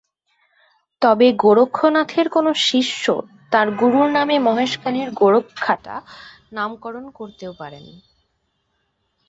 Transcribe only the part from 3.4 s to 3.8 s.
তাঁর